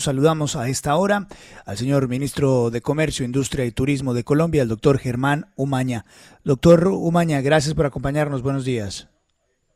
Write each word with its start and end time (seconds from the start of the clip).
Saludamos 0.00 0.56
a 0.56 0.70
esta 0.70 0.96
hora 0.96 1.26
al 1.66 1.76
señor 1.76 2.08
ministro 2.08 2.70
de 2.70 2.80
Comercio, 2.80 3.26
Industria 3.26 3.66
y 3.66 3.70
Turismo 3.70 4.14
de 4.14 4.24
Colombia, 4.24 4.62
el 4.62 4.68
doctor 4.68 4.98
Germán 4.98 5.48
Umaña. 5.56 6.06
Doctor 6.42 6.88
Umaña, 6.88 7.42
gracias 7.42 7.74
por 7.74 7.84
acompañarnos. 7.84 8.42
Buenos 8.42 8.64
días. 8.64 9.10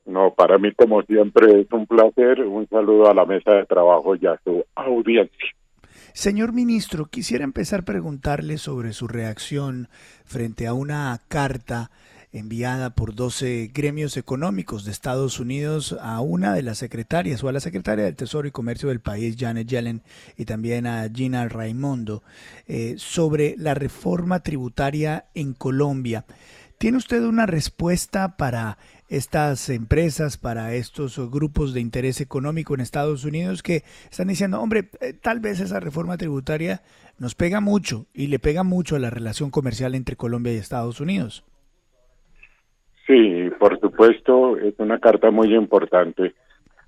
No, 0.07 0.33
para 0.35 0.57
mí 0.57 0.73
como 0.73 1.03
siempre 1.03 1.61
es 1.61 1.67
un 1.73 1.87
placer. 1.87 2.41
Un 2.41 2.67
saludo 2.69 3.11
a 3.11 3.15
la 3.15 3.27
mesa 3.27 3.53
de 3.53 3.67
trabajo 3.67 4.17
y 4.17 4.27
a 4.27 4.41
su 4.43 4.65
audiencia. 4.75 5.51
Señor 6.15 6.55
ministro, 6.55 7.05
quisiera 7.05 7.45
empezar 7.45 7.81
a 7.81 7.85
preguntarle 7.85 8.57
sobre 8.57 8.95
su 8.95 9.07
reacción 9.07 9.89
frente 10.25 10.67
a 10.67 10.73
una 10.73 11.21
carta 11.29 11.91
enviada 12.35 12.91
por 12.91 13.15
12 13.15 13.71
gremios 13.73 14.17
económicos 14.17 14.85
de 14.85 14.91
Estados 14.91 15.39
Unidos 15.39 15.97
a 16.01 16.21
una 16.21 16.53
de 16.53 16.63
las 16.63 16.79
secretarias 16.79 17.45
o 17.45 17.49
a 17.49 17.53
la 17.53 17.61
secretaria 17.61 18.05
del 18.05 18.17
Tesoro 18.17 18.49
y 18.49 18.51
Comercio 18.51 18.89
del 18.89 19.01
país, 19.01 19.37
Janet 19.39 19.69
Yellen, 19.69 20.03
y 20.37 20.45
también 20.45 20.87
a 20.89 21.09
Gina 21.09 21.49
Raimondo, 21.49 22.25
eh, 22.67 22.97
sobre 22.99 23.55
la 23.57 23.75
reforma 23.75 24.41
tributaria 24.41 25.27
en 25.35 25.55
Colombia. 25.55 26.25
¿Tiene 26.77 26.99
usted 26.99 27.23
una 27.23 27.47
respuesta 27.47 28.37
para 28.37 28.79
estas 29.09 29.69
empresas, 29.69 30.37
para 30.37 30.75
estos 30.75 31.19
grupos 31.31 31.73
de 31.73 31.81
interés 31.81 32.21
económico 32.21 32.75
en 32.75 32.81
Estados 32.81 33.25
Unidos 33.25 33.63
que 33.63 33.85
están 34.11 34.27
diciendo, 34.27 34.61
hombre, 34.61 34.91
eh, 35.01 35.13
tal 35.13 35.39
vez 35.39 35.61
esa 35.61 35.79
reforma 35.79 36.17
tributaria 36.17 36.83
nos 37.17 37.37
pega 37.37 37.61
mucho 37.61 38.07
y 38.13 38.27
le 38.27 38.41
pega 38.41 38.65
mucho 38.65 38.97
a 38.97 38.99
la 38.99 39.11
relación 39.11 39.51
comercial 39.51 39.95
entre 39.95 40.17
Colombia 40.17 40.53
y 40.53 40.57
Estados 40.57 40.99
Unidos? 41.01 41.45
Por 43.65 43.81
supuesto, 43.81 44.59
es 44.59 44.75
una 44.77 44.99
carta 44.99 45.31
muy 45.31 45.55
importante 45.55 46.35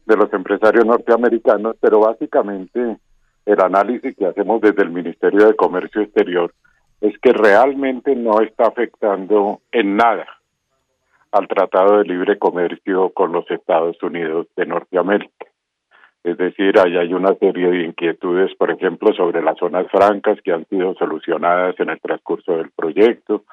de 0.05 0.15
los 0.15 0.31
empresarios 0.31 0.85
norteamericanos, 0.85 1.75
pero 1.81 2.01
básicamente 2.01 2.99
el 3.47 3.61
análisis 3.63 4.15
que 4.15 4.27
hacemos 4.27 4.61
desde 4.61 4.83
el 4.83 4.91
Ministerio 4.91 5.47
de 5.47 5.57
Comercio 5.57 6.03
Exterior 6.03 6.53
es 7.01 7.19
que 7.21 7.33
realmente 7.33 8.15
no 8.15 8.43
está 8.43 8.65
afectando 8.65 9.63
en 9.73 9.97
nada 9.97 10.27
al 11.33 11.49
Tratado 11.49 11.97
de 11.97 12.05
Libre 12.05 12.39
Comercio 12.39 13.09
con 13.09 13.33
los 13.33 13.51
Estados 13.51 13.97
Unidos 14.03 14.47
de 14.55 14.67
Norteamérica. 14.67 15.47
Es 16.25 16.37
decir, 16.37 16.79
ahí 16.79 16.99
hay 16.99 17.15
una 17.15 17.35
serie 17.37 17.71
de 17.71 17.85
inquietudes, 17.85 18.55
por 18.57 18.71
ejemplo, 18.71 19.15
sobre 19.15 19.41
las 19.41 19.57
zonas 19.57 19.87
francas 19.91 20.39
que 20.45 20.53
han 20.53 20.67
sido 20.67 20.93
solucionadas 20.97 21.81
en 21.81 21.89
el 21.89 22.01
transcurso 22.03 22.59
del 22.59 22.71
proyecto, 22.73 23.45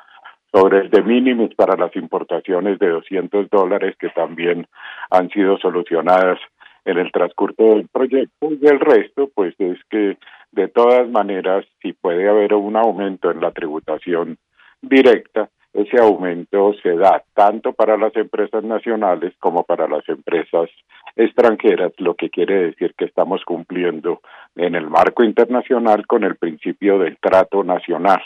sobre 0.53 0.81
el 0.81 0.89
de 0.89 1.01
mínimos 1.01 1.53
para 1.55 1.75
las 1.75 1.95
importaciones 1.95 2.77
de 2.79 2.89
200 2.89 3.49
dólares 3.49 3.95
que 3.99 4.09
también 4.09 4.67
han 5.09 5.29
sido 5.29 5.57
solucionadas 5.57 6.39
en 6.85 6.97
el 6.97 7.11
transcurso 7.11 7.63
del 7.63 7.87
proyecto. 7.87 8.51
Y 8.51 8.67
el 8.67 8.79
resto 8.79 9.29
pues 9.33 9.55
es 9.57 9.79
que 9.89 10.17
de 10.51 10.67
todas 10.67 11.09
maneras 11.09 11.65
si 11.81 11.93
puede 11.93 12.29
haber 12.29 12.53
un 12.53 12.75
aumento 12.75 13.31
en 13.31 13.41
la 13.41 13.51
tributación 13.51 14.37
directa 14.81 15.49
ese 15.73 15.99
aumento 15.99 16.73
se 16.83 16.95
da 16.95 17.23
tanto 17.33 17.73
para 17.73 17.97
las 17.97 18.15
empresas 18.15 18.63
nacionales 18.63 19.33
como 19.39 19.63
para 19.63 19.87
las 19.87 20.07
empresas 20.07 20.69
extranjeras, 21.15 21.91
lo 21.97 22.13
que 22.13 22.29
quiere 22.29 22.65
decir 22.65 22.93
que 22.95 23.05
estamos 23.05 23.43
cumpliendo 23.43 24.21
en 24.55 24.75
el 24.75 24.87
marco 24.87 25.23
internacional 25.23 26.05
con 26.05 26.23
el 26.23 26.35
principio 26.35 26.99
del 26.99 27.17
trato 27.17 27.63
nacional 27.63 28.21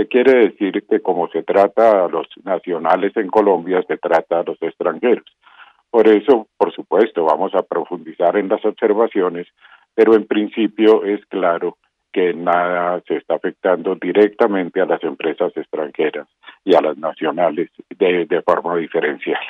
que 0.00 0.08
quiere 0.08 0.48
decir 0.48 0.84
que 0.88 1.00
como 1.00 1.28
se 1.28 1.42
trata 1.42 2.04
a 2.04 2.08
los 2.08 2.26
nacionales 2.42 3.14
en 3.16 3.28
Colombia, 3.28 3.82
se 3.86 3.98
trata 3.98 4.40
a 4.40 4.42
los 4.44 4.56
extranjeros. 4.62 5.26
Por 5.90 6.08
eso, 6.08 6.48
por 6.56 6.72
supuesto, 6.72 7.24
vamos 7.24 7.54
a 7.54 7.62
profundizar 7.62 8.36
en 8.36 8.48
las 8.48 8.64
observaciones, 8.64 9.46
pero 9.94 10.14
en 10.14 10.26
principio 10.26 11.04
es 11.04 11.24
claro 11.26 11.76
que 12.12 12.32
nada 12.32 13.02
se 13.06 13.16
está 13.16 13.34
afectando 13.34 13.94
directamente 13.94 14.80
a 14.80 14.86
las 14.86 15.02
empresas 15.04 15.52
extranjeras 15.54 16.26
y 16.64 16.74
a 16.74 16.80
las 16.80 16.96
nacionales 16.96 17.68
de, 17.90 18.42
forma 18.42 18.76
diferencial. 18.76 19.40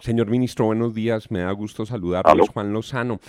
Señor 0.00 0.28
ministro, 0.28 0.66
buenos 0.66 0.94
días. 0.94 1.30
Me 1.30 1.40
da 1.40 1.52
gusto 1.52 1.86
saludarlo. 1.86 2.46
Juan 2.46 2.72
Lozano. 2.72 3.20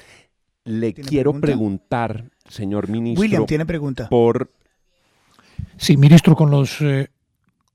Le 0.63 0.95
quiero 0.95 1.39
preguntar, 1.39 2.23
señor 2.49 2.89
ministro. 2.89 3.21
William 3.21 3.45
tiene 3.45 3.67
pregunta. 3.67 4.09
Por 4.09 4.49
Sí, 5.85 5.97
ministro, 5.97 6.33
con 6.33 6.49
los, 6.49 6.81
eh, 6.81 7.09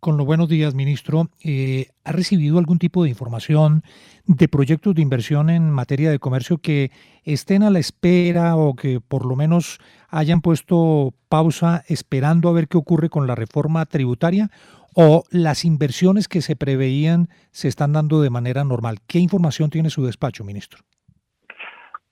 con 0.00 0.16
los 0.16 0.26
buenos 0.26 0.48
días, 0.48 0.74
ministro. 0.74 1.26
Eh, 1.44 1.84
¿Ha 2.04 2.10
recibido 2.10 2.58
algún 2.58 2.80
tipo 2.80 3.04
de 3.04 3.08
información 3.08 3.82
de 4.26 4.48
proyectos 4.48 4.96
de 4.96 5.02
inversión 5.02 5.48
en 5.48 5.70
materia 5.70 6.10
de 6.10 6.18
comercio 6.18 6.58
que 6.60 6.90
estén 7.24 7.62
a 7.62 7.70
la 7.70 7.78
espera 7.78 8.56
o 8.56 8.74
que 8.74 8.98
por 8.98 9.24
lo 9.24 9.36
menos 9.36 9.78
hayan 10.08 10.40
puesto 10.40 11.10
pausa 11.28 11.84
esperando 11.86 12.48
a 12.48 12.52
ver 12.52 12.66
qué 12.66 12.78
ocurre 12.78 13.10
con 13.10 13.28
la 13.28 13.36
reforma 13.36 13.86
tributaria? 13.86 14.48
¿O 14.96 15.22
las 15.30 15.64
inversiones 15.64 16.26
que 16.26 16.40
se 16.40 16.56
preveían 16.56 17.28
se 17.52 17.68
están 17.68 17.92
dando 17.92 18.20
de 18.22 18.30
manera 18.30 18.64
normal? 18.64 18.96
¿Qué 19.06 19.20
información 19.20 19.70
tiene 19.70 19.88
su 19.88 20.04
despacho, 20.04 20.42
ministro? 20.42 20.80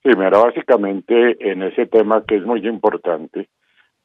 Mira, 0.05 0.29
básicamente 0.29 1.51
en 1.51 1.61
ese 1.61 1.87
tema 1.87 2.23
que 2.25 2.37
es 2.37 2.45
muy 2.45 2.65
importante, 2.65 3.49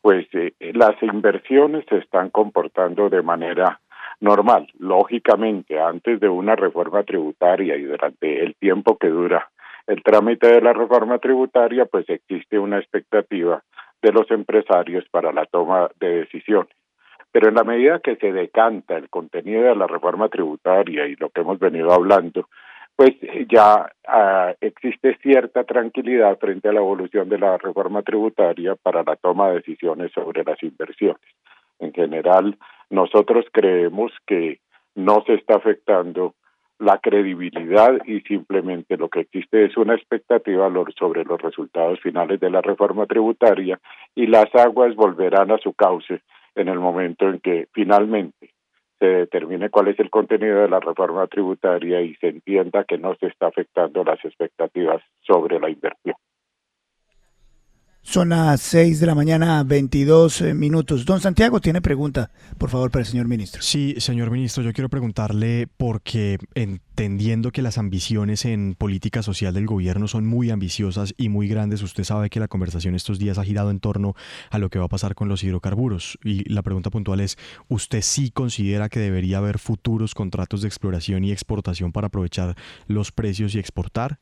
pues 0.05 0.27
eh, 0.35 0.53
las 0.75 1.03
inversiones 1.03 1.87
se 1.89 1.97
están 1.97 2.29
comportando 2.29 3.09
de 3.09 3.23
manera 3.23 3.81
normal. 4.21 4.67
Lógicamente, 4.79 5.81
antes 5.81 6.21
de 6.21 6.29
una 6.29 6.55
reforma 6.55 7.05
tributaria 7.05 7.75
y 7.77 7.85
durante 7.85 8.45
el 8.45 8.55
tiempo 8.57 8.99
que 8.99 9.09
dura 9.09 9.49
el 9.87 10.03
trámite 10.03 10.49
de 10.49 10.61
la 10.61 10.75
reforma 10.75 11.17
tributaria, 11.17 11.87
pues 11.87 12.07
existe 12.11 12.59
una 12.59 12.81
expectativa 12.81 13.63
de 14.03 14.13
los 14.13 14.31
empresarios 14.31 15.07
para 15.11 15.33
la 15.33 15.47
toma 15.47 15.89
de 15.99 16.17
decisiones. 16.17 16.77
Pero 17.33 17.49
en 17.49 17.55
la 17.55 17.65
medida 17.65 18.01
que 18.01 18.17
se 18.17 18.31
decanta 18.31 18.99
el 18.99 19.09
contenido 19.09 19.63
de 19.63 19.75
la 19.75 19.87
reforma 19.87 20.29
tributaria 20.29 21.07
y 21.07 21.17
lo 21.17 21.31
que 21.31 21.41
hemos 21.41 21.59
venido 21.59 21.91
hablando, 21.95 22.51
pues 22.97 23.13
ya 23.51 23.91
ah, 24.07 24.55
existe 24.61 25.17
cierta 25.23 25.65
tranquilidad 25.65 26.39
frente 26.39 26.69
a 26.69 26.73
la 26.73 26.81
evolución 26.81 27.29
de 27.29 27.39
la 27.39 27.59
reforma 27.59 28.03
tributaria 28.03 28.77
para 28.77 29.03
la 29.03 29.17
toma 29.17 29.49
de 29.49 29.57
decisiones 29.57 30.13
sobre 30.13 30.45
las 30.45 30.63
inversiones. 30.63 31.23
En 31.81 31.93
general, 31.93 32.57
nosotros 32.91 33.47
creemos 33.53 34.13
que 34.27 34.61
no 34.95 35.25
se 35.27 35.35
está 35.35 35.57
afectando 35.57 36.35
la 36.79 36.99
credibilidad 36.99 37.99
y 38.05 38.21
simplemente 38.21 38.97
lo 38.97 39.09
que 39.09 39.21
existe 39.21 39.65
es 39.65 39.77
una 39.77 39.95
expectativa 39.95 40.71
sobre 40.97 41.25
los 41.25 41.41
resultados 41.41 42.01
finales 42.01 42.41
de 42.41 42.51
la 42.51 42.61
reforma 42.61 43.07
tributaria 43.07 43.79
y 44.15 44.27
las 44.27 44.53
aguas 44.55 44.95
volverán 44.95 45.51
a 45.51 45.59
su 45.59 45.73
cauce 45.73 46.21
en 46.55 46.69
el 46.69 46.79
momento 46.79 47.29
en 47.29 47.41
que 47.41 47.67
finalmente 47.73 48.54
se 48.99 49.07
determine 49.07 49.71
cuál 49.71 49.89
es 49.89 49.99
el 49.99 50.11
contenido 50.11 50.63
de 50.63 50.69
la 50.69 50.81
reforma 50.81 51.27
tributaria 51.27 52.01
y 52.01 52.15
se 52.17 52.29
entienda 52.29 52.85
que 52.85 52.99
no 52.99 53.15
se 53.17 53.27
está 53.27 53.49
afectando 53.49 54.05
las 54.05 54.25
expectativas 54.25 55.03
sobre 55.21 55.59
la 55.59 55.71
inversión. 55.71 56.17
Son 58.07 58.29
las 58.29 58.61
6 58.61 59.01
de 59.01 59.07
la 59.07 59.15
mañana, 59.15 59.65
22 59.65 60.43
eh, 60.43 60.55
minutos. 60.55 61.07
Don 61.07 61.21
Santiago 61.21 61.59
tiene 61.61 61.81
pregunta, 61.81 62.31
por 62.59 62.69
favor, 62.69 62.91
para 62.91 63.01
el 63.01 63.07
señor 63.07 63.27
ministro. 63.27 63.63
Sí, 63.63 63.95
señor 63.99 64.31
ministro, 64.31 64.63
yo 64.63 64.75
quiero 64.75 64.91
preguntarle 64.91 65.69
porque 65.79 66.39
entendiendo 66.55 67.51
que 67.51 67.63
las 67.63 67.79
ambiciones 67.79 68.45
en 68.45 68.77
política 68.79 69.23
social 69.23 69.55
del 69.55 69.67
gobierno 69.67 70.07
son 70.07 70.27
muy 70.27 70.51
ambiciosas 70.51 71.15
y 71.17 71.31
muy 71.31 71.49
grandes, 71.49 71.83
usted 71.83 72.05
sabe 72.05 72.29
que 72.29 72.41
la 72.41 72.47
conversación 72.47 72.95
estos 72.95 73.19
días 73.19 73.39
ha 73.39 73.45
girado 73.45 73.71
en 73.71 73.81
torno 73.81 74.15
a 74.51 74.59
lo 74.59 74.69
que 74.69 74.79
va 74.79 74.85
a 74.85 74.89
pasar 74.89 75.15
con 75.15 75.29
los 75.31 75.43
hidrocarburos. 75.43 76.19
Y 76.23 76.49
la 76.53 76.63
pregunta 76.63 76.91
puntual 76.91 77.21
es, 77.21 77.39
¿usted 77.69 78.03
sí 78.03 78.31
considera 78.31 78.91
que 78.91 79.01
debería 79.01 79.39
haber 79.39 79.59
futuros 79.59 80.15
contratos 80.15 80.61
de 80.61 80.69
exploración 80.69 81.25
y 81.25 81.33
exportación 81.33 81.91
para 81.91 82.09
aprovechar 82.09 82.55
los 82.87 83.13
precios 83.13 83.55
y 83.55 83.59
exportar? 83.59 84.21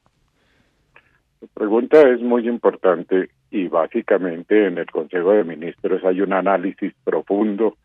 La 1.42 1.48
pregunta 1.54 2.00
es 2.08 2.20
muy 2.20 2.46
importante 2.48 3.30
y 3.50 3.66
básicamente 3.66 4.64
en 4.64 4.78
el 4.78 4.86
Consejo 4.86 5.32
de 5.32 5.42
Ministros 5.42 6.04
hay 6.04 6.20
un 6.20 6.32
análisis 6.32 6.94
profundo 7.02 7.76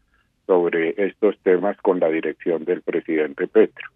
sobre 0.45 0.93
estos 0.95 1.39
temas 1.39 1.75
con 1.77 1.99
la 1.99 2.07
dirección 2.07 2.65
del 2.65 2.83
presidente 2.83 3.47
Petro. 3.47 3.89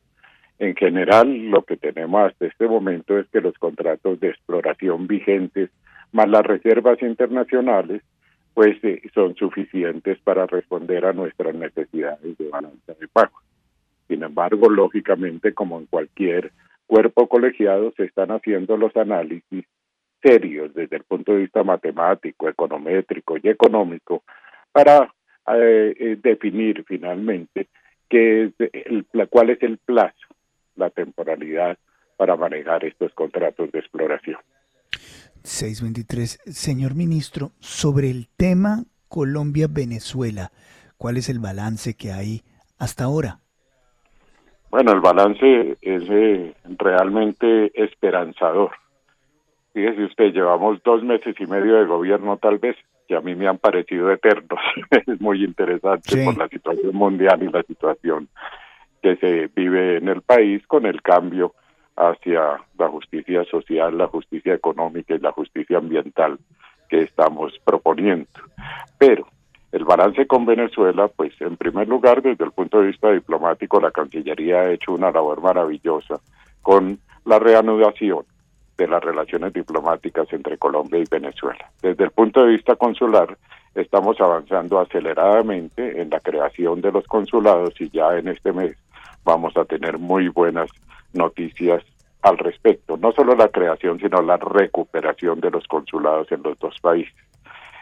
En 0.58 0.76
general, 0.76 1.52
lo 1.52 1.62
que 1.62 1.78
tenemos 1.78 2.32
hasta 2.32 2.48
este 2.48 2.68
momento 2.68 3.20
es 3.20 3.28
que 3.28 3.40
los 3.40 3.56
contratos 3.60 4.20
de 4.20 4.30
exploración 4.30 5.06
vigentes 5.06 5.70
más 6.12 6.28
las 6.28 6.44
reservas 6.44 7.00
internacionales, 7.04 8.02
pues 8.56 8.84
eh, 8.84 9.04
son 9.14 9.36
suficientes 9.36 10.18
para 10.24 10.48
responder 10.48 11.06
a 11.06 11.14
nuestras 11.14 11.54
necesidades 11.54 12.36
de 12.36 12.50
balanza 12.50 12.96
de 13.00 13.08
pago. 13.08 13.40
Sin 14.08 14.24
embargo, 14.24 14.72
lógicamente, 14.72 15.54
como 15.54 15.78
en 15.78 15.86
cualquier 15.86 16.52
cuerpo 16.92 17.30
colegiado, 17.30 17.94
se 17.96 18.04
están 18.04 18.32
haciendo 18.32 18.76
los 18.76 18.94
análisis 18.98 19.64
serios 20.22 20.74
desde 20.74 20.98
el 20.98 21.04
punto 21.04 21.32
de 21.32 21.38
vista 21.38 21.64
matemático, 21.64 22.50
econométrico 22.50 23.38
y 23.42 23.48
económico 23.48 24.24
para 24.74 25.14
eh, 25.56 25.96
eh, 25.98 26.18
definir 26.22 26.84
finalmente 26.86 27.70
qué 28.10 28.52
es 28.58 29.06
cuál 29.30 29.52
es 29.52 29.64
el 29.64 29.78
plazo, 29.78 30.28
la 30.76 30.90
temporalidad 30.90 31.78
para 32.18 32.36
manejar 32.36 32.84
estos 32.84 33.14
contratos 33.14 33.72
de 33.72 33.80
exploración. 33.80 34.42
623. 35.44 36.42
Señor 36.46 36.96
ministro, 36.96 37.54
sobre 37.60 38.12
el 38.12 38.28
tema 38.36 38.84
Colombia-Venezuela, 39.08 40.52
¿cuál 40.98 41.16
es 41.16 41.30
el 41.30 41.40
balance 41.40 41.94
que 41.94 42.12
hay 42.12 42.42
hasta 42.78 43.06
ahora? 43.06 43.40
Bueno, 44.72 44.94
el 44.94 45.02
balance 45.02 45.76
es 45.82 46.04
eh, 46.10 46.54
realmente 46.78 47.74
esperanzador. 47.76 48.72
Fíjese 49.74 50.06
usted, 50.06 50.32
llevamos 50.32 50.82
dos 50.84 51.04
meses 51.04 51.36
y 51.38 51.46
medio 51.46 51.76
de 51.76 51.86
gobierno 51.86 52.38
tal 52.38 52.58
vez, 52.58 52.78
que 53.06 53.18
a 53.18 53.20
mí 53.20 53.36
me 53.36 53.50
han 53.50 53.58
parecido 53.58 54.10
eternos. 54.10 54.62
es 55.08 55.20
muy 55.20 55.44
interesante 55.44 56.24
por 56.24 56.38
la 56.38 56.48
situación 56.48 56.96
mundial 56.96 57.44
y 57.44 57.50
la 57.50 57.64
situación 57.64 58.30
que 59.02 59.18
se 59.18 59.50
vive 59.54 59.98
en 59.98 60.08
el 60.08 60.22
país 60.22 60.66
con 60.68 60.86
el 60.86 61.02
cambio 61.02 61.54
hacia 61.98 62.64
la 62.78 62.88
justicia 62.88 63.44
social, 63.52 63.98
la 63.98 64.08
justicia 64.08 64.54
económica 64.54 65.14
y 65.14 65.20
la 65.20 65.34
justicia 65.34 65.80
ambiental 65.80 66.40
que 66.88 67.02
estamos 67.02 67.60
proponiendo. 67.66 68.30
Pero 68.98 69.28
el 69.72 69.86
balance 69.86 70.28
con 70.28 70.46
Venezuela, 70.46 71.08
pues 71.08 71.34
en 71.40 71.56
primer 71.58 71.88
lugar, 71.88 72.22
desde 72.22 72.44
el 72.44 72.52
punto 72.52 72.80
de 72.80 72.88
vista 72.88 73.12
diplomático, 73.12 73.80
la 73.80 73.92
Cancillería 73.92 74.62
ha 74.62 74.72
hecho 74.72 74.94
una 74.94 75.12
labor 75.12 75.42
maravillosa 75.42 76.20
con 76.62 77.00
la 77.26 77.40
reanudación 77.40 78.26
de 78.78 78.88
las 78.88 79.04
relaciones 79.04 79.54
diplomáticas 79.54 80.32
entre 80.34 80.58
Colombia 80.58 81.00
y 81.00 81.06
Venezuela. 81.10 81.72
Desde 81.82 82.04
el 82.04 82.12
punto 82.12 82.44
de 82.44 82.52
vista 82.52 82.76
consular, 82.76 83.38
estamos 83.76 84.20
avanzando 84.20 84.80
aceleradamente 84.80 86.02
en 86.02 86.10
la 86.10 86.20
creación 86.20 86.82
de 86.82 86.92
los 86.92 87.06
consulados 87.06 87.80
y 87.80 87.90
ya 87.90 88.18
en 88.18 88.28
este 88.28 88.52
mes 88.52 88.76
vamos 89.24 89.56
a 89.56 89.66
tener 89.66 89.98
muy 89.98 90.28
buenas 90.30 90.70
noticias 91.14 91.84
al 92.22 92.38
respecto, 92.38 92.98
no 92.98 93.12
solo 93.14 93.36
la 93.36 93.48
creación, 93.48 94.00
sino 94.00 94.22
la 94.22 94.38
recuperación 94.38 95.40
de 95.40 95.52
los 95.52 95.68
consulados 95.68 96.32
en 96.32 96.44
los 96.44 96.58
dos 96.60 96.76
países. 96.82 97.14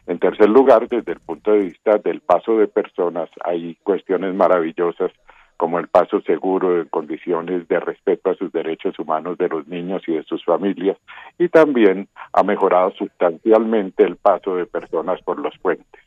En 0.10 0.18
tercer 0.18 0.50
lugar, 0.50 0.88
desde 0.90 1.12
el 1.12 1.20
punto 1.20 1.52
de 1.52 1.60
vista 1.60 2.00
del 2.00 2.22
paso 2.22 2.58
de 2.58 2.68
personas, 2.68 3.30
hay 3.46 3.76
cuestiones 3.84 4.34
maravillosas 4.34 5.12
como 5.56 5.78
el 5.78 5.88
paso 5.88 6.20
seguro 6.22 6.82
en 6.82 6.88
condiciones 6.88 7.68
de 7.68 7.80
respeto 7.80 8.32
a 8.32 8.34
sus 8.34 8.52
derechos 8.52 8.98
humanos 8.98 9.38
de 9.38 9.50
los 9.50 9.68
niños 9.68 10.02
y 10.08 10.14
de 10.14 10.24
sus 10.24 10.44
familias, 10.44 10.98
y 11.38 11.48
también 11.50 12.08
ha 12.34 12.42
mejorado 12.42 12.90
sustancialmente 12.98 14.04
el 14.04 14.16
paso 14.16 14.56
de 14.56 14.66
personas 14.66 15.22
por 15.22 15.38
los 15.38 15.56
puentes. 15.60 16.02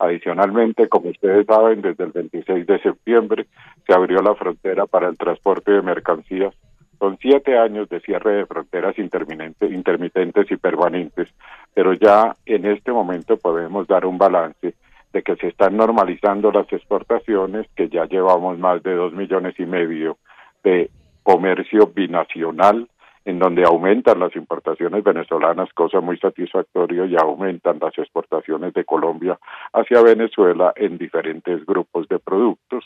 Adicionalmente, 0.00 0.88
como 0.88 1.10
ustedes 1.10 1.46
saben, 1.46 1.82
desde 1.82 2.02
el 2.02 2.10
26 2.10 2.66
de 2.66 2.80
septiembre 2.80 3.46
se 3.86 3.94
abrió 3.94 4.22
la 4.22 4.34
frontera 4.34 4.86
para 4.86 5.06
el 5.06 5.16
transporte 5.16 5.70
de 5.70 5.82
mercancías 5.82 6.52
son 6.98 7.18
siete 7.20 7.58
años 7.58 7.88
de 7.88 8.00
cierre 8.00 8.36
de 8.36 8.46
fronteras 8.46 8.96
intermitentes 8.98 10.50
y 10.50 10.56
permanentes, 10.56 11.28
pero 11.74 11.92
ya 11.92 12.36
en 12.46 12.66
este 12.66 12.92
momento 12.92 13.36
podemos 13.36 13.86
dar 13.86 14.06
un 14.06 14.18
balance 14.18 14.74
de 15.12 15.22
que 15.22 15.36
se 15.36 15.48
están 15.48 15.76
normalizando 15.76 16.50
las 16.50 16.70
exportaciones, 16.72 17.66
que 17.74 17.88
ya 17.88 18.04
llevamos 18.06 18.58
más 18.58 18.82
de 18.82 18.94
dos 18.94 19.12
millones 19.12 19.54
y 19.58 19.66
medio 19.66 20.18
de 20.62 20.90
comercio 21.22 21.90
binacional, 21.94 22.88
en 23.24 23.38
donde 23.40 23.64
aumentan 23.64 24.20
las 24.20 24.36
importaciones 24.36 25.02
venezolanas, 25.02 25.72
cosa 25.72 26.00
muy 26.00 26.16
satisfactoria, 26.18 27.06
y 27.06 27.16
aumentan 27.16 27.78
las 27.80 27.96
exportaciones 27.98 28.72
de 28.74 28.84
Colombia 28.84 29.38
hacia 29.72 30.00
Venezuela 30.02 30.72
en 30.76 30.96
diferentes 30.96 31.66
grupos 31.66 32.06
de 32.08 32.20
productos. 32.20 32.84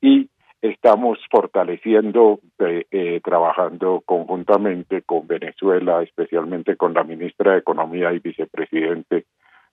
Y 0.00 0.30
estamos 0.62 1.18
fortaleciendo, 1.30 2.38
eh, 2.66 2.86
eh, 2.90 3.20
trabajando 3.22 4.02
conjuntamente 4.04 5.02
con 5.02 5.26
Venezuela, 5.26 6.02
especialmente 6.02 6.76
con 6.76 6.94
la 6.94 7.04
ministra 7.04 7.52
de 7.52 7.58
Economía 7.58 8.12
y 8.12 8.18
vicepresidente 8.18 9.26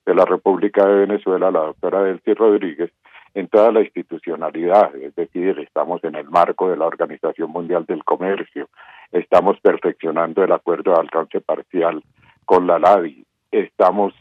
de 0.04 0.14
la 0.14 0.24
República 0.24 0.86
de 0.86 1.06
Venezuela, 1.06 1.50
la 1.50 1.60
doctora 1.60 2.02
Delcy 2.02 2.34
Rodríguez, 2.34 2.90
en 3.34 3.48
toda 3.48 3.70
la 3.70 3.80
institucionalidad, 3.80 4.94
es 4.96 5.14
decir, 5.14 5.58
estamos 5.60 6.02
en 6.04 6.16
el 6.16 6.28
marco 6.28 6.68
de 6.68 6.76
la 6.76 6.86
Organización 6.86 7.50
Mundial 7.50 7.84
del 7.86 8.02
Comercio, 8.02 8.68
estamos 9.12 9.60
perfeccionando 9.60 10.42
el 10.42 10.52
acuerdo 10.52 10.92
de 10.92 11.00
alcance 11.00 11.40
parcial 11.40 12.02
con 12.44 12.66
la 12.66 12.78
LADI, 12.78 13.24
estamos 13.52 14.14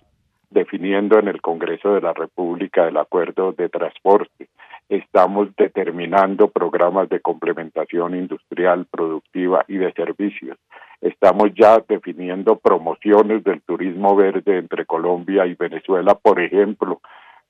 definiendo 0.52 1.18
en 1.20 1.28
el 1.28 1.42
Congreso 1.42 1.94
de 1.94 2.02
la 2.02 2.14
República 2.14 2.88
el 2.88 2.98
acuerdo 2.98 3.54
de 3.54 3.70
transporte, 3.70 4.50
estamos 4.90 5.56
determinando 5.56 6.50
programas 6.50 7.08
de 7.10 7.20
complementación 7.20 8.16
industrial, 8.16 8.88
productiva 8.90 9.64
y 9.68 9.78
de 9.78 9.94
servicios. 9.94 10.58
Estamos 11.00 11.52
ya 11.56 11.80
definiendo 11.88 12.58
promociones 12.58 13.44
del 13.44 13.62
turismo 13.62 14.16
verde 14.16 14.58
entre 14.58 14.86
Colombia 14.86 15.46
y 15.46 15.54
Venezuela, 15.54 16.16
por 16.16 16.42
ejemplo. 16.42 17.02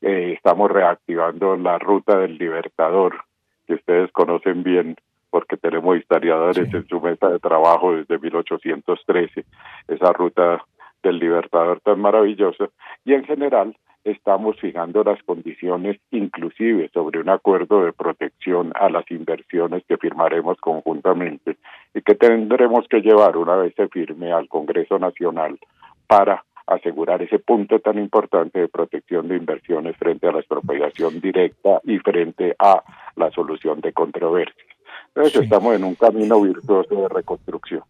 Eh, 0.02 0.34
estamos 0.36 0.70
reactivando 0.70 1.56
la 1.56 1.80
ruta 1.80 2.20
del 2.20 2.38
Libertador, 2.38 3.22
que 3.66 3.76
ustedes 3.76 4.12
conocen 4.12 4.62
bien 4.64 4.98
porque 5.30 5.58
tenemos 5.58 5.98
historiadores 5.98 6.74
en 6.74 6.88
su 6.88 7.00
mesa 7.00 7.30
de 7.30 7.40
trabajo 7.40 7.96
desde 7.96 8.18
1813, 8.18 9.46
esa 9.88 10.12
ruta 10.12 10.64
del 11.04 11.20
Libertador 11.20 11.80
tan 11.82 12.00
maravillosa, 12.02 12.70
y 13.06 13.14
en 13.14 13.24
general 13.24 13.76
estamos 14.04 14.60
fijando 14.60 15.04
las 15.04 15.22
condiciones 15.24 16.00
inclusive 16.12 16.90
sobre 16.94 17.20
un 17.20 17.30
acuerdo 17.30 17.84
de 17.84 17.94
protección 17.94 18.72
a 18.76 18.90
las 18.90 19.10
inversiones 19.12 19.84
que 19.88 19.98
firmaremos 19.98 20.58
conjuntamente 20.60 21.58
y 21.94 22.02
que 22.02 22.16
tendremos 22.16 22.88
que 22.88 23.02
llevar 23.02 23.38
una 23.38 23.56
vez 23.56 23.74
se 23.76 23.88
firme 23.88 24.32
al 24.32 24.48
Congreso 24.48 25.00
Nacional 25.00 25.60
para 26.08 26.44
asegurar 26.68 27.22
ese 27.22 27.40
punto 27.40 27.80
tan 27.80 27.98
importante 27.98 28.60
de 28.60 28.68
protección 28.68 29.28
de 29.28 29.38
inversiones 29.38 29.98
frente 29.98 30.28
a 30.28 30.32
la 30.32 30.40
expropiación 30.40 31.20
directa 31.20 31.82
y 31.84 31.98
frente 32.00 32.56
a 32.60 32.84
la 33.16 33.32
solución 33.32 33.82
de 33.82 33.92
controversias. 33.92 34.68
Entonces 35.08 35.44
estamos 35.44 35.76
en 35.76 35.84
un 35.84 35.96
camino 35.96 36.42
virtuoso 36.42 36.96
de 37.02 37.10
reconstrucción. 37.10 37.84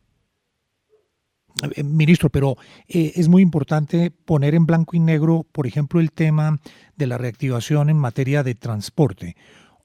Eh, 1.75 1.83
ministro, 1.83 2.29
pero 2.29 2.55
eh, 2.87 3.13
es 3.15 3.27
muy 3.27 3.41
importante 3.41 4.11
poner 4.11 4.55
en 4.55 4.65
blanco 4.65 4.95
y 4.95 4.99
negro, 4.99 5.45
por 5.51 5.67
ejemplo, 5.67 5.99
el 5.99 6.11
tema 6.11 6.57
de 6.95 7.07
la 7.07 7.17
reactivación 7.17 7.89
en 7.89 7.97
materia 7.97 8.43
de 8.43 8.55
transporte. 8.55 9.35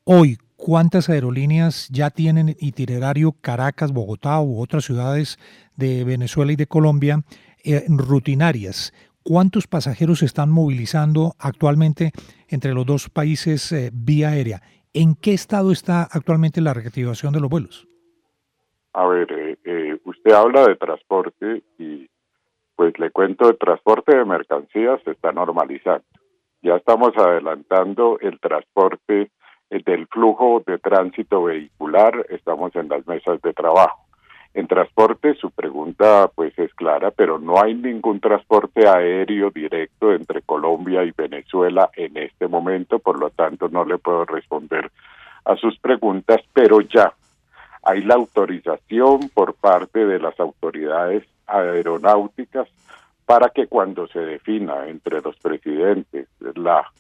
Hoy, 0.05 0.39
¿cuántas 0.57 1.09
aerolíneas 1.09 1.89
ya 1.89 2.11
tienen 2.11 2.57
itinerario 2.61 3.33
Caracas, 3.33 3.93
Bogotá 3.93 4.41
u 4.41 4.61
otras 4.61 4.85
ciudades 4.85 5.39
de 5.77 6.05
Venezuela 6.05 6.53
y 6.53 6.57
de 6.57 6.67
Colombia 6.67 7.23
eh, 7.65 7.85
rutinarias? 7.89 8.93
¿Cuántos 9.25 9.67
pasajeros 9.67 10.21
se 10.21 10.27
están 10.27 10.51
movilizando 10.51 11.35
actualmente 11.39 12.13
entre 12.49 12.75
los 12.75 12.85
dos 12.85 13.09
países 13.09 13.75
vía 13.93 14.29
aérea? 14.29 14.63
¿En 14.93 15.15
qué 15.15 15.33
estado 15.33 15.73
está 15.73 16.03
actualmente 16.03 16.61
la 16.61 16.75
reactivación 16.75 17.33
de 17.33 17.41
los 17.41 17.49
vuelos? 17.49 17.89
A 18.93 19.07
ver, 19.07 19.27
usted 20.25 20.37
habla 20.37 20.67
de 20.67 20.77
transporte 20.77 21.63
y 21.79 22.09
pues 22.77 22.99
le 22.99 23.11
cuento, 23.11 23.49
el 23.51 23.59
transporte 23.59 24.17
de 24.17 24.25
mercancías 24.25 25.01
se 25.05 25.13
está 25.13 25.33
normalizando. 25.33 26.05
Ya 26.63 26.77
estamos 26.77 27.13
adelantando 27.17 28.19
el 28.21 28.41
transporte 28.41 29.31
eh, 29.71 29.83
del 29.85 30.07
flujo 30.09 30.63
de 30.67 30.79
tránsito 30.79 31.45
vehicular, 31.45 32.27
estamos 32.31 32.75
en 32.75 32.89
las 32.89 33.07
mesas 33.07 33.41
de 33.43 33.53
trabajo. 33.53 34.07
En 34.55 34.67
transporte 34.67 35.35
su 35.35 35.51
pregunta 35.51 36.31
pues 36.35 36.59
es 36.59 36.73
clara, 36.75 37.11
pero 37.11 37.39
no 37.39 37.63
hay 37.63 37.75
ningún 37.75 38.19
transporte 38.21 38.89
aéreo 38.89 39.51
directo 39.51 40.13
entre 40.13 40.41
Colombia 40.43 41.05
y 41.05 41.11
Venezuela 41.11 41.91
en 41.95 42.17
este 42.17 42.49
momento, 42.49 42.99
por 42.99 43.21
lo 43.21 43.31
tanto 43.31 43.69
no 43.69 43.85
le 43.85 43.99
puedo 43.99 44.25
responder 44.25 44.91
a 45.45 45.55
sus 45.57 45.79
preguntas, 45.79 46.41
pero 46.55 46.81
ya 46.81 47.13
hay 47.85 48.03
la 48.03 48.15
autorización 48.15 49.29
por 49.31 49.55
parte 49.55 50.07
de 50.07 50.19
las 50.19 50.39
autoridades 50.41 51.25
aeronáuticas 51.47 52.69
para 53.27 53.49
que 53.51 53.67
cuando 53.67 54.07
se 54.09 54.21
defina 54.21 54.89
entre 54.89 55.21
los 55.21 55.37
presidentes 55.37 56.29
la 56.55 56.91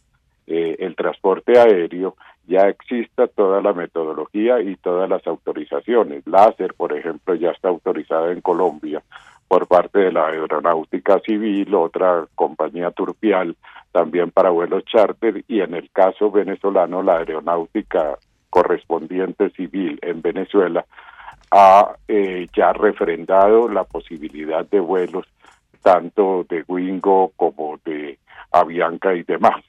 eh, 0.47 0.76
el 0.79 0.95
transporte 0.95 1.59
aéreo 1.59 2.17
ya 2.47 2.69
exista 2.69 3.26
toda 3.29 3.62
la 3.62 3.73
metodología 3.73 4.61
y 4.61 4.76
todas 4.76 5.09
las 5.09 5.26
autorizaciones. 5.26 6.26
Láser, 6.26 6.75
por 6.75 6.93
ejemplo, 6.93 7.35
ya 7.35 7.50
está 7.50 7.69
autorizada 7.69 8.31
en 8.31 8.43
Colombia 8.43 9.03
por 9.49 9.67
parte 9.67 10.00
de 10.00 10.12
la 10.12 10.26
aeronáutica 10.26 11.19
civil, 11.21 11.75
otra 11.75 12.26
compañía 12.35 12.91
turpial 12.91 13.57
también 13.93 14.31
para 14.31 14.50
vuelos 14.50 14.85
charter 14.85 15.45
y 15.49 15.61
en 15.61 15.75
el 15.75 15.91
caso 15.91 16.31
venezolano 16.31 17.03
la 17.03 17.19
aeronáutica 17.19 18.19
correspondiente 18.55 19.51
civil 19.51 19.99
en 20.01 20.23
Venezuela 20.23 20.87
ha 21.51 21.97
eh, 22.07 22.47
ya 22.57 22.73
refrendado 22.73 23.69
la 23.69 23.83
posibilidad 23.83 24.65
de 24.65 24.79
vuelos 24.79 25.27
tanto 25.83 26.47
de 26.49 26.63
Wingo 26.69 27.33
como 27.35 27.81
de 27.85 28.17
Avianca 28.53 29.13
y 29.13 29.25
demás. 29.25 29.61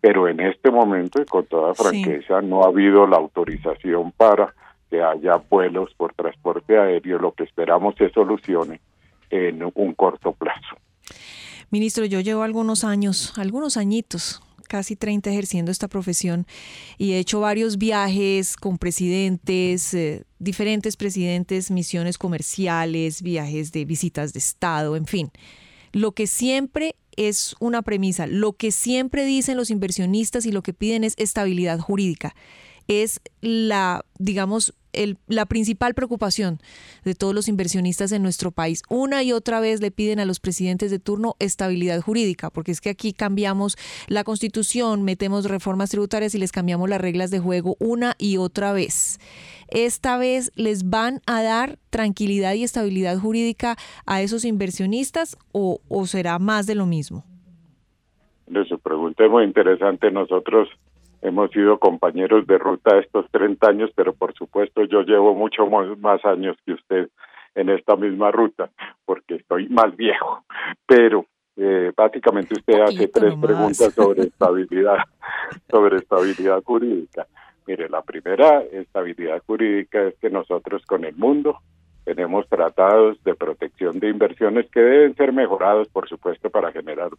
Pero 0.00 0.28
en 0.28 0.38
este 0.38 0.70
momento, 0.70 1.20
y 1.20 1.24
con 1.24 1.46
toda 1.46 1.74
franqueza, 1.74 2.40
no 2.40 2.62
ha 2.62 2.68
habido 2.68 3.08
la 3.08 3.16
autorización 3.16 4.12
para 4.12 4.54
que 4.88 5.02
haya 5.02 5.42
vuelos 5.50 5.92
por 5.96 6.14
transporte 6.14 6.78
aéreo. 6.78 7.18
Lo 7.18 7.32
que 7.32 7.42
esperamos 7.42 7.96
se 7.96 8.08
solucione 8.10 8.80
en 9.30 9.64
un 9.74 9.94
corto 9.94 10.30
plazo. 10.30 10.76
Ministro, 11.70 12.04
yo 12.04 12.20
llevo 12.20 12.44
algunos 12.44 12.84
años, 12.84 13.36
algunos 13.36 13.76
añitos, 13.76 14.40
casi 14.68 14.94
30 14.94 15.30
ejerciendo 15.30 15.72
esta 15.72 15.88
profesión 15.88 16.46
y 16.96 17.12
he 17.12 17.18
hecho 17.18 17.40
varios 17.40 17.78
viajes 17.78 18.56
con 18.56 18.78
presidentes, 18.78 19.92
eh, 19.94 20.24
diferentes 20.38 20.96
presidentes, 20.96 21.70
misiones 21.72 22.18
comerciales, 22.18 23.22
viajes 23.22 23.72
de 23.72 23.84
visitas 23.84 24.32
de 24.32 24.38
Estado, 24.38 24.94
en 24.94 25.06
fin. 25.06 25.32
Lo 25.92 26.12
que 26.12 26.26
siempre 26.26 26.94
es 27.16 27.56
una 27.58 27.82
premisa, 27.82 28.28
lo 28.28 28.52
que 28.52 28.70
siempre 28.70 29.24
dicen 29.24 29.56
los 29.56 29.70
inversionistas 29.70 30.46
y 30.46 30.52
lo 30.52 30.62
que 30.62 30.72
piden 30.72 31.02
es 31.02 31.14
estabilidad 31.16 31.80
jurídica. 31.80 32.36
Es 32.86 33.20
la, 33.40 34.04
digamos, 34.18 34.74
la 35.26 35.46
principal 35.46 35.94
preocupación 35.94 36.58
de 37.04 37.14
todos 37.14 37.34
los 37.34 37.48
inversionistas 37.48 38.12
en 38.12 38.22
nuestro 38.22 38.50
país. 38.50 38.82
Una 38.88 39.22
y 39.22 39.32
otra 39.32 39.60
vez 39.60 39.80
le 39.80 39.90
piden 39.90 40.20
a 40.20 40.24
los 40.24 40.40
presidentes 40.40 40.90
de 40.90 40.98
turno 40.98 41.36
estabilidad 41.38 42.00
jurídica, 42.00 42.50
porque 42.50 42.72
es 42.72 42.80
que 42.80 42.90
aquí 42.90 43.12
cambiamos 43.12 43.76
la 44.06 44.24
constitución, 44.24 45.02
metemos 45.02 45.44
reformas 45.44 45.90
tributarias 45.90 46.34
y 46.34 46.38
les 46.38 46.52
cambiamos 46.52 46.88
las 46.88 47.00
reglas 47.00 47.30
de 47.30 47.38
juego 47.38 47.76
una 47.78 48.14
y 48.18 48.36
otra 48.36 48.72
vez. 48.72 49.18
Esta 49.68 50.16
vez 50.16 50.50
les 50.56 50.88
van 50.88 51.20
a 51.26 51.42
dar 51.42 51.78
tranquilidad 51.90 52.54
y 52.54 52.64
estabilidad 52.64 53.18
jurídica 53.18 53.76
a 54.06 54.22
esos 54.22 54.44
inversionistas 54.44 55.36
o, 55.52 55.80
será 56.06 56.38
más 56.38 56.66
de 56.66 56.74
lo 56.74 56.86
mismo. 56.86 57.24
Su 58.68 58.78
pregunta 58.78 59.24
es 59.24 59.30
muy 59.30 59.44
interesante. 59.44 60.10
Nosotros 60.10 60.68
hemos 61.22 61.50
sido 61.50 61.78
compañeros 61.78 62.46
de 62.46 62.58
ruta 62.58 62.98
estos 62.98 63.30
30 63.30 63.68
años, 63.68 63.90
pero 63.94 64.12
por 64.12 64.34
supuesto 64.34 64.84
yo 64.84 65.02
llevo 65.02 65.34
mucho 65.34 65.66
más 65.66 66.24
años 66.24 66.56
que 66.64 66.72
usted 66.72 67.08
en 67.54 67.70
esta 67.70 67.96
misma 67.96 68.30
ruta, 68.30 68.70
porque 69.04 69.36
estoy 69.36 69.68
más 69.68 69.96
viejo. 69.96 70.44
Pero 70.86 71.26
eh, 71.56 71.92
básicamente 71.96 72.54
usted 72.54 72.80
hace 72.80 73.08
tres 73.08 73.34
preguntas 73.34 73.92
sobre 73.92 74.22
estabilidad, 74.22 74.98
sobre 75.68 75.96
estabilidad 75.96 76.62
jurídica. 76.62 77.26
Mire, 77.66 77.88
la 77.88 78.02
primera 78.02 78.62
estabilidad 78.72 79.42
jurídica 79.44 80.04
es 80.04 80.14
que 80.18 80.30
nosotros 80.30 80.82
con 80.86 81.04
el 81.04 81.16
mundo 81.16 81.58
tenemos 82.04 82.48
tratados 82.48 83.22
de 83.24 83.34
protección 83.34 83.98
de 83.98 84.08
inversiones 84.08 84.70
que 84.70 84.80
deben 84.80 85.14
ser 85.16 85.32
mejorados, 85.32 85.88
por 85.88 86.08
supuesto, 86.08 86.48
para 86.48 86.72
generar 86.72 87.10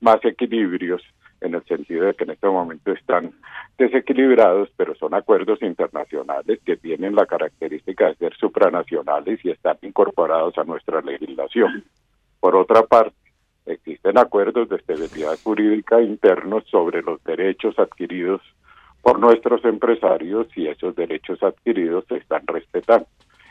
más 0.00 0.24
equilibrios 0.24 1.02
en 1.40 1.54
el 1.54 1.64
sentido 1.64 2.06
de 2.06 2.14
que 2.14 2.24
en 2.24 2.30
este 2.30 2.48
momento 2.48 2.92
están 2.92 3.32
desequilibrados, 3.78 4.70
pero 4.76 4.94
son 4.94 5.14
acuerdos 5.14 5.60
internacionales 5.62 6.60
que 6.64 6.76
tienen 6.76 7.14
la 7.14 7.26
característica 7.26 8.06
de 8.08 8.14
ser 8.16 8.36
supranacionales 8.36 9.44
y 9.44 9.50
están 9.50 9.76
incorporados 9.82 10.56
a 10.58 10.64
nuestra 10.64 11.00
legislación. 11.02 11.84
Por 12.40 12.56
otra 12.56 12.82
parte, 12.82 13.16
existen 13.66 14.18
acuerdos 14.18 14.68
de 14.68 14.76
estabilidad 14.76 15.38
jurídica 15.42 16.00
internos 16.00 16.64
sobre 16.70 17.02
los 17.02 17.22
derechos 17.24 17.78
adquiridos 17.78 18.40
por 19.02 19.18
nuestros 19.18 19.64
empresarios 19.64 20.48
y 20.56 20.68
esos 20.68 20.96
derechos 20.96 21.42
adquiridos 21.42 22.04
se 22.08 22.16
están 22.16 22.46
respetando. 22.46 23.06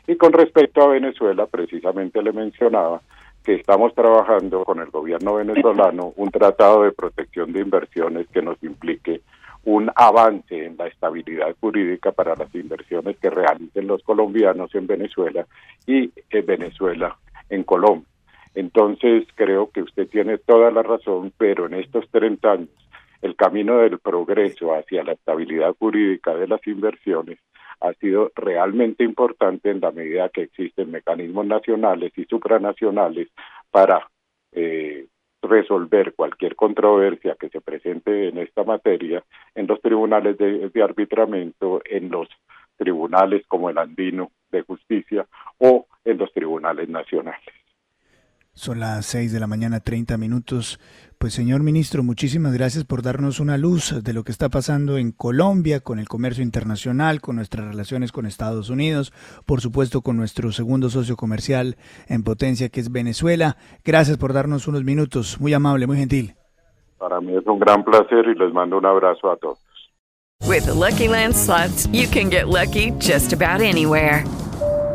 Y 0.07 0.17
con 0.17 0.33
respecto 0.33 0.81
a 0.81 0.89
Venezuela, 0.89 1.47
precisamente 1.47 2.21
le 2.21 2.31
mencionaba 2.31 3.01
que 3.45 3.53
estamos 3.53 3.93
trabajando 3.93 4.65
con 4.65 4.79
el 4.79 4.89
gobierno 4.89 5.35
venezolano 5.35 6.13
un 6.17 6.31
tratado 6.31 6.83
de 6.83 6.91
protección 6.91 7.53
de 7.53 7.61
inversiones 7.61 8.27
que 8.29 8.41
nos 8.41 8.61
implique 8.63 9.21
un 9.63 9.89
avance 9.95 10.65
en 10.65 10.75
la 10.77 10.87
estabilidad 10.87 11.55
jurídica 11.59 12.11
para 12.11 12.35
las 12.35 12.53
inversiones 12.53 13.17
que 13.17 13.29
realicen 13.29 13.87
los 13.87 14.03
colombianos 14.03 14.73
en 14.75 14.87
Venezuela 14.87 15.45
y 15.87 16.11
en 16.29 16.45
Venezuela 16.45 17.17
en 17.49 17.63
Colombia. 17.63 18.07
Entonces, 18.53 19.27
creo 19.35 19.69
que 19.69 19.81
usted 19.81 20.07
tiene 20.07 20.37
toda 20.37 20.71
la 20.71 20.81
razón, 20.81 21.31
pero 21.37 21.65
en 21.65 21.75
estos 21.75 22.09
30 22.09 22.51
años, 22.51 22.69
el 23.21 23.35
camino 23.35 23.77
del 23.77 23.99
progreso 23.99 24.73
hacia 24.73 25.03
la 25.03 25.13
estabilidad 25.13 25.75
jurídica 25.77 26.35
de 26.35 26.47
las 26.47 26.65
inversiones 26.67 27.39
ha 27.79 27.93
sido 27.93 28.31
realmente 28.35 29.03
importante 29.03 29.69
en 29.69 29.81
la 29.81 29.91
medida 29.91 30.29
que 30.29 30.43
existen 30.43 30.91
mecanismos 30.91 31.45
nacionales 31.45 32.11
y 32.17 32.25
supranacionales 32.25 33.29
para 33.71 34.09
eh, 34.51 35.07
resolver 35.41 36.13
cualquier 36.13 36.55
controversia 36.55 37.35
que 37.39 37.49
se 37.49 37.61
presente 37.61 38.29
en 38.29 38.37
esta 38.37 38.63
materia 38.63 39.23
en 39.53 39.67
los 39.67 39.81
tribunales 39.81 40.37
de, 40.37 40.69
de 40.69 40.83
arbitramiento, 40.83 41.81
en 41.85 42.09
los 42.09 42.27
tribunales 42.77 43.45
como 43.47 43.69
el 43.69 43.77
andino 43.77 44.31
de 44.51 44.61
justicia 44.61 45.27
o 45.59 45.85
en 46.03 46.17
los 46.17 46.31
tribunales 46.33 46.89
nacionales. 46.89 47.64
Son 48.55 48.79
las 48.79 49.05
6 49.07 49.33
de 49.33 49.39
la 49.41 49.47
mañana, 49.47 49.81
30 49.81 50.17
minutos. 50.17 50.79
Pues 51.17 51.33
señor 51.33 51.61
ministro, 51.61 52.03
muchísimas 52.03 52.53
gracias 52.53 52.85
por 52.85 53.01
darnos 53.01 53.41
una 53.41 53.57
luz 53.57 54.01
de 54.01 54.13
lo 54.13 54.23
que 54.23 54.31
está 54.31 54.47
pasando 54.47 54.97
en 54.97 55.11
Colombia 55.11 55.81
con 55.81 55.99
el 55.99 56.07
comercio 56.07 56.41
internacional, 56.41 57.19
con 57.19 57.35
nuestras 57.35 57.67
relaciones 57.67 58.13
con 58.13 58.25
Estados 58.25 58.69
Unidos, 58.69 59.11
por 59.45 59.59
supuesto 59.59 60.01
con 60.01 60.15
nuestro 60.15 60.53
segundo 60.53 60.89
socio 60.89 61.17
comercial 61.17 61.75
en 62.07 62.23
potencia 62.23 62.69
que 62.69 62.79
es 62.79 62.91
Venezuela. 62.91 63.57
Gracias 63.83 64.17
por 64.17 64.31
darnos 64.31 64.69
unos 64.69 64.85
minutos. 64.85 65.39
Muy 65.41 65.53
amable, 65.53 65.85
muy 65.85 65.97
gentil. 65.97 66.35
Para 66.97 67.19
mí 67.19 67.35
es 67.35 67.45
un 67.45 67.59
gran 67.59 67.83
placer 67.83 68.25
y 68.25 68.39
les 68.39 68.53
mando 68.53 68.77
un 68.77 68.85
abrazo 68.85 69.31
a 69.31 69.35
todos. 69.35 69.59
With 70.47 70.67
Lucky 70.67 71.09
Land 71.09 71.35
you 71.91 72.07
can 72.07 72.29
get 72.29 72.47
lucky 72.47 72.91
just 72.99 73.33
about 73.33 73.61
anywhere. 73.61 74.23